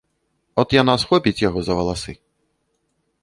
[0.61, 2.13] От яна схопіць яго за валасы.